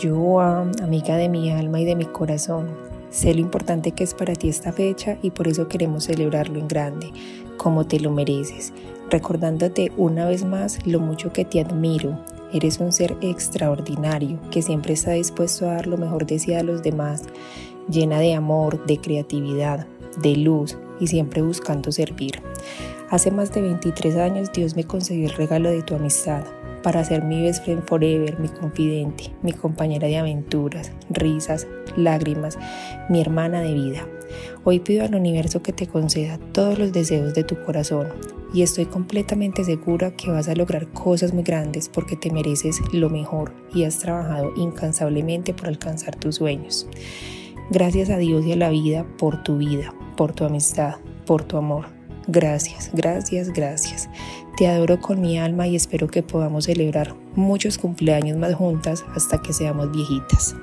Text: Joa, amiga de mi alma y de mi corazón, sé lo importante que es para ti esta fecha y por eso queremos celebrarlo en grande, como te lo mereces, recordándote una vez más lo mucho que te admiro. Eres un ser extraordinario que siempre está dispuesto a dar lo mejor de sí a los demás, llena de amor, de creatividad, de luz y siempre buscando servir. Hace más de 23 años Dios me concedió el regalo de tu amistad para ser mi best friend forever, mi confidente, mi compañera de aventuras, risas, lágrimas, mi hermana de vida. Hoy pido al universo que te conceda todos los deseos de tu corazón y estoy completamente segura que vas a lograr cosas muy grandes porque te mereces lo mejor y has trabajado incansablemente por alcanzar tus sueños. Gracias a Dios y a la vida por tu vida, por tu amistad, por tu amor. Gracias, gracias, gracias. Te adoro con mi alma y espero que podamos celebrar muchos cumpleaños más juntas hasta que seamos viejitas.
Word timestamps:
Joa, 0.00 0.70
amiga 0.82 1.16
de 1.16 1.28
mi 1.28 1.50
alma 1.50 1.80
y 1.80 1.84
de 1.84 1.96
mi 1.96 2.06
corazón, 2.06 2.68
sé 3.10 3.34
lo 3.34 3.40
importante 3.40 3.92
que 3.92 4.04
es 4.04 4.14
para 4.14 4.34
ti 4.34 4.48
esta 4.48 4.72
fecha 4.72 5.18
y 5.22 5.30
por 5.30 5.48
eso 5.48 5.68
queremos 5.68 6.04
celebrarlo 6.04 6.58
en 6.58 6.68
grande, 6.68 7.10
como 7.56 7.86
te 7.86 8.00
lo 8.00 8.10
mereces, 8.10 8.72
recordándote 9.10 9.92
una 9.96 10.26
vez 10.26 10.44
más 10.44 10.86
lo 10.86 11.00
mucho 11.00 11.32
que 11.32 11.44
te 11.44 11.60
admiro. 11.60 12.18
Eres 12.52 12.80
un 12.80 12.92
ser 12.92 13.16
extraordinario 13.20 14.38
que 14.50 14.62
siempre 14.62 14.94
está 14.94 15.12
dispuesto 15.12 15.68
a 15.68 15.74
dar 15.74 15.86
lo 15.86 15.98
mejor 15.98 16.26
de 16.26 16.38
sí 16.38 16.54
a 16.54 16.62
los 16.62 16.82
demás, 16.82 17.24
llena 17.90 18.18
de 18.20 18.34
amor, 18.34 18.86
de 18.86 18.98
creatividad, 18.98 19.86
de 20.22 20.36
luz 20.36 20.78
y 21.00 21.08
siempre 21.08 21.42
buscando 21.42 21.92
servir. 21.92 22.40
Hace 23.10 23.30
más 23.30 23.52
de 23.52 23.60
23 23.60 24.16
años 24.16 24.52
Dios 24.52 24.74
me 24.74 24.84
concedió 24.84 25.26
el 25.26 25.34
regalo 25.34 25.70
de 25.70 25.82
tu 25.82 25.94
amistad 25.94 26.44
para 26.82 27.04
ser 27.04 27.24
mi 27.24 27.42
best 27.42 27.64
friend 27.64 27.84
forever, 27.86 28.38
mi 28.38 28.48
confidente, 28.48 29.32
mi 29.42 29.52
compañera 29.52 30.08
de 30.08 30.18
aventuras, 30.18 30.92
risas, 31.10 31.66
lágrimas, 31.96 32.58
mi 33.08 33.20
hermana 33.20 33.60
de 33.60 33.74
vida. 33.74 34.06
Hoy 34.64 34.80
pido 34.80 35.04
al 35.04 35.14
universo 35.14 35.62
que 35.62 35.72
te 35.72 35.86
conceda 35.86 36.38
todos 36.52 36.78
los 36.78 36.92
deseos 36.92 37.34
de 37.34 37.44
tu 37.44 37.62
corazón 37.64 38.08
y 38.54 38.62
estoy 38.62 38.86
completamente 38.86 39.64
segura 39.64 40.14
que 40.14 40.30
vas 40.30 40.48
a 40.48 40.54
lograr 40.54 40.88
cosas 40.88 41.32
muy 41.32 41.42
grandes 41.42 41.88
porque 41.88 42.16
te 42.16 42.30
mereces 42.30 42.78
lo 42.92 43.10
mejor 43.10 43.52
y 43.74 43.84
has 43.84 43.98
trabajado 43.98 44.52
incansablemente 44.56 45.54
por 45.54 45.68
alcanzar 45.68 46.16
tus 46.16 46.36
sueños. 46.36 46.86
Gracias 47.70 48.10
a 48.10 48.18
Dios 48.18 48.44
y 48.44 48.52
a 48.52 48.56
la 48.56 48.70
vida 48.70 49.06
por 49.18 49.42
tu 49.42 49.56
vida, 49.56 49.94
por 50.16 50.32
tu 50.32 50.44
amistad, 50.44 50.96
por 51.26 51.42
tu 51.44 51.56
amor. 51.56 51.86
Gracias, 52.28 52.90
gracias, 52.92 53.50
gracias. 53.52 54.08
Te 54.56 54.68
adoro 54.68 55.00
con 55.00 55.20
mi 55.20 55.38
alma 55.38 55.66
y 55.66 55.76
espero 55.76 56.08
que 56.08 56.22
podamos 56.22 56.64
celebrar 56.66 57.14
muchos 57.34 57.78
cumpleaños 57.78 58.36
más 58.36 58.54
juntas 58.54 59.04
hasta 59.14 59.40
que 59.40 59.52
seamos 59.52 59.90
viejitas. 59.92 60.54